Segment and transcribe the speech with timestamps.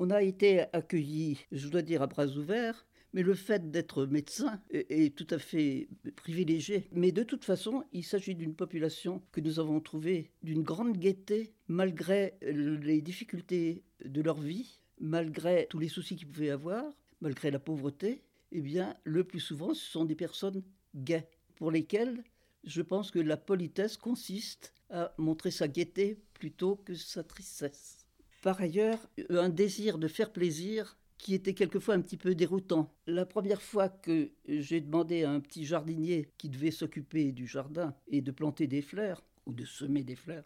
[0.00, 2.86] On a été accueillis, je dois dire, à bras ouverts.
[3.14, 6.88] Mais le fait d'être médecin est, tout à fait privilégié.
[6.92, 11.52] Mais de toute façon, il s'agit d'une population que nous avons trouvée d'une grande gaieté,
[11.66, 16.84] malgré les difficultés de leur vie, malgré tous les soucis qu'ils pouvaient avoir,
[17.20, 18.22] malgré la pauvreté.
[18.52, 20.62] Eh bien, le plus souvent, ce sont des personnes
[20.94, 22.22] gaies, pour lesquelles
[22.62, 27.97] je pense que la politesse consiste à montrer sa gaieté plutôt que sa tristesse.
[28.42, 32.94] Par ailleurs, un désir de faire plaisir qui était quelquefois un petit peu déroutant.
[33.06, 37.94] La première fois que j'ai demandé à un petit jardinier qui devait s'occuper du jardin
[38.06, 40.44] et de planter des fleurs, ou de semer des fleurs,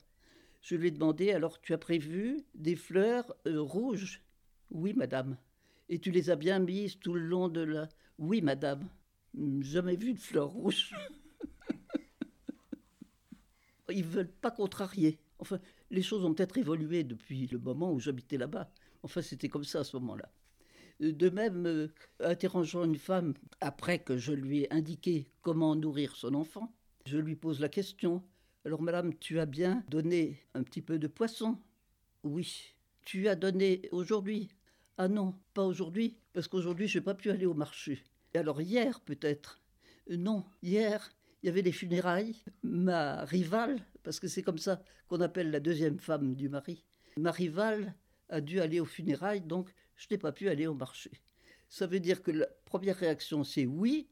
[0.63, 4.23] je lui ai demandé, alors tu as prévu des fleurs euh, rouges?
[4.71, 5.37] Oui, madame.
[5.89, 7.89] Et tu les as bien mises tout le long de la...
[8.19, 8.89] Oui, madame.
[9.61, 10.95] Jamais vu de fleurs rouges.
[13.91, 15.19] Ils veulent pas contrarier.
[15.43, 15.59] Enfin,
[15.91, 18.71] les choses ont peut-être évolué depuis le moment où j'habitais là-bas.
[19.03, 20.31] Enfin, c'était comme ça à ce moment-là.
[21.01, 21.89] De même, euh,
[22.21, 26.73] interrogeant une femme, après que je lui ai indiqué comment nourrir son enfant,
[27.07, 28.23] je lui pose la question.
[28.65, 31.59] Alors, madame, tu as bien donné un petit peu de poisson?
[32.23, 32.77] Oui.
[33.05, 34.49] Tu as donné aujourd'hui?
[34.97, 38.05] Ah non, pas aujourd'hui, parce qu'aujourd'hui, je n'ai pas pu aller au marché.
[38.33, 39.61] Alors, hier, peut-être?
[40.09, 41.11] Non, hier,
[41.43, 42.37] il y avait des funérailles.
[42.63, 46.85] Ma rivale, parce que c'est comme ça qu'on appelle la deuxième femme du mari,
[47.17, 47.95] ma rivale
[48.29, 51.11] a dû aller aux funérailles, donc je n'ai pas pu aller au marché.
[51.69, 54.09] Ça veut dire que la première réaction, c'est oui,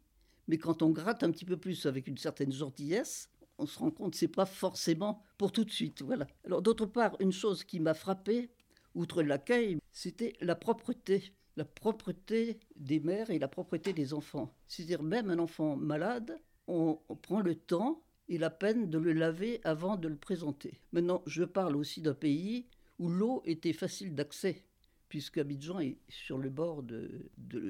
[0.49, 3.91] mais quand on gratte un petit peu plus avec une certaine gentillesse, on se rend
[3.91, 6.03] compte que ce n'est pas forcément pour tout de suite.
[6.03, 6.27] Voilà.
[6.45, 8.51] Alors d'autre part, une chose qui m'a frappé,
[8.95, 11.35] outre l'accueil, c'était la propreté.
[11.57, 14.55] La propreté des mères et la propreté des enfants.
[14.67, 16.39] C'est-à-dire même un enfant malade,
[16.71, 20.81] on, prend le temps et la peine de le laver avant de le présenter.
[20.93, 22.67] Maintenant, je parle aussi d'un pays
[22.99, 24.65] où l'eau était facile d'accès
[25.11, 27.27] puisque Abidjan est sur le bord de,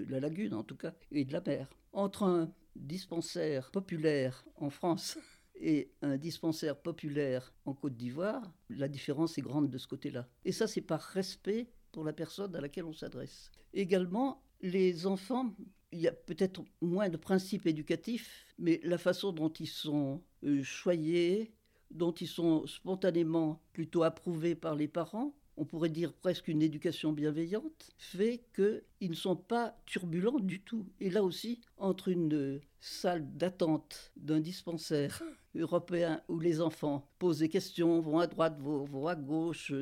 [0.08, 1.68] la lagune en tout cas, et de la mer.
[1.92, 5.18] Entre un dispensaire populaire en France
[5.56, 10.28] et un dispensaire populaire en Côte d'Ivoire, la différence est grande de ce côté-là.
[10.44, 13.50] Et ça, c'est par respect pour la personne à laquelle on s'adresse.
[13.72, 15.54] Également, les enfants,
[15.92, 20.62] il y a peut-être moins de principes éducatifs, mais la façon dont ils sont euh,
[20.62, 21.52] choyés,
[21.90, 27.12] dont ils sont spontanément plutôt approuvés par les parents, on pourrait dire presque une éducation
[27.12, 30.86] bienveillante, fait qu'ils ne sont pas turbulents du tout.
[31.00, 35.22] Et là aussi, entre une salle d'attente d'un dispensaire
[35.54, 39.72] européen où les enfants posent des questions, vont à droite, vont, à gauche,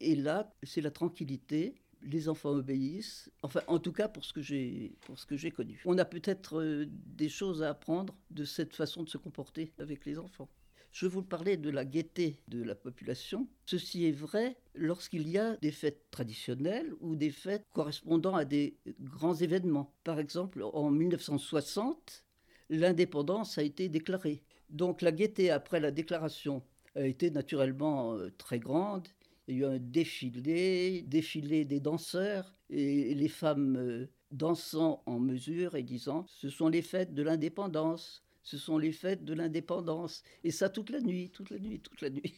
[0.00, 1.74] et là, c'est la tranquillité,
[2.06, 5.50] les enfants obéissent, enfin en tout cas pour ce que j'ai pour ce que j'ai
[5.50, 5.82] connu.
[5.84, 10.06] On a peut-être euh, des choses à apprendre de cette façon de se comporter avec
[10.06, 10.48] les enfants.
[10.92, 13.46] Je vous parlais de la gaieté de la population.
[13.66, 18.78] Ceci est vrai lorsqu'il y a des fêtes traditionnelles ou des fêtes correspondant à des
[19.00, 19.92] grands événements.
[20.04, 22.24] Par exemple, en 1960,
[22.70, 24.42] l'indépendance a été déclarée.
[24.70, 26.62] Donc la gaieté après la déclaration
[26.94, 29.06] a été naturellement euh, très grande.
[29.48, 35.20] Il y a eu un défilé, défilé des danseurs et les femmes euh, dansant en
[35.20, 40.22] mesure et disant ce sont les fêtes de l'indépendance ce sont les fêtes de l'indépendance.
[40.44, 42.32] Et ça toute la nuit, toute la nuit, toute la nuit.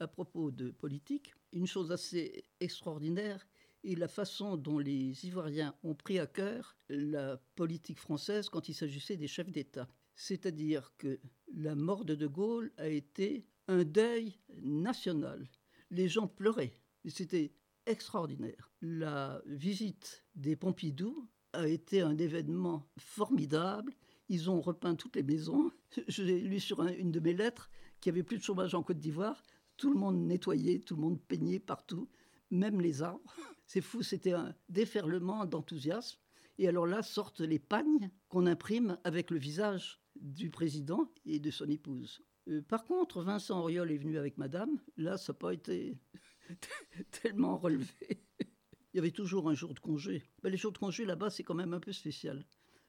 [0.00, 3.48] à propos de politique, une chose assez extraordinaire
[3.82, 8.74] est la façon dont les Ivoiriens ont pris à cœur la politique française quand il
[8.74, 9.88] s'agissait des chefs d'État.
[10.14, 11.18] C'est-à-dire que
[11.54, 15.48] la mort de De Gaulle a été un deuil national.
[15.90, 16.76] Les gens pleuraient.
[17.06, 17.52] C'était
[17.86, 18.72] extraordinaire.
[18.82, 23.94] La visite des Pompidou a été un événement formidable.
[24.28, 25.70] Ils ont repeint toutes les maisons.
[26.08, 27.70] J'ai lu sur une de mes lettres
[28.00, 29.40] qu'il n'y avait plus de chômage en Côte d'Ivoire.
[29.76, 32.08] Tout le monde nettoyait, tout le monde peignait partout,
[32.50, 33.34] même les arbres.
[33.66, 36.18] C'est fou, c'était un déferlement d'enthousiasme.
[36.58, 41.52] Et alors là sortent les pagnes qu'on imprime avec le visage du président et de
[41.52, 42.20] son épouse.
[42.50, 44.78] Euh, par contre, Vincent Auriol est venu avec madame.
[44.96, 45.98] Là, ça n'a pas été
[47.22, 48.20] tellement relevé
[48.92, 50.24] il y avait toujours un jour de congé.
[50.42, 52.44] Mais les jours de congé là-bas, c'est quand même un peu spécial.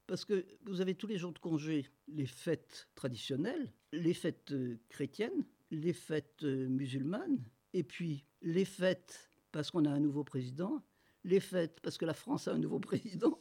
[0.07, 4.79] Parce que vous avez tous les jours de congé les fêtes traditionnelles, les fêtes euh,
[4.89, 7.43] chrétiennes, les fêtes euh, musulmanes,
[7.73, 10.83] et puis les fêtes parce qu'on a un nouveau président,
[11.23, 13.39] les fêtes parce que la France a un nouveau président,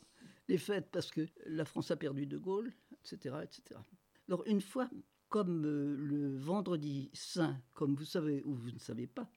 [0.48, 2.72] les fêtes parce que la France a perdu De Gaulle,
[3.04, 3.36] etc.
[3.42, 3.80] etc.
[4.28, 4.88] Alors une fois,
[5.30, 9.30] comme euh, le vendredi saint, comme vous savez ou vous ne savez pas,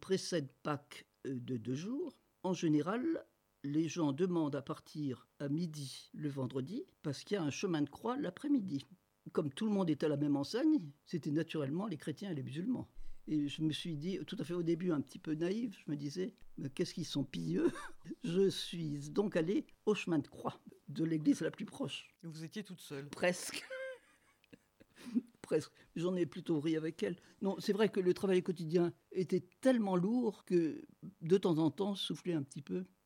[0.00, 3.26] précède Pâques de deux jours, en général,
[3.64, 7.82] les gens demandent à partir à midi le vendredi parce qu'il y a un chemin
[7.82, 8.86] de croix l'après-midi.
[9.32, 12.42] Comme tout le monde est à la même enseigne, c'était naturellement les chrétiens et les
[12.42, 12.88] musulmans.
[13.26, 15.90] Et je me suis dit, tout à fait au début, un petit peu naïf, je
[15.90, 17.70] me disais, mais qu'est-ce qu'ils sont pilleux
[18.24, 20.58] Je suis donc allée au chemin de croix
[20.88, 22.08] de l'église la plus proche.
[22.22, 23.08] Vous étiez toute seule?
[23.08, 23.64] Presque.
[25.96, 27.16] J'en ai plutôt ri avec elle.
[27.42, 30.82] Non, c'est vrai que le travail quotidien était tellement lourd que
[31.22, 32.84] de temps en temps, souffler un petit peu,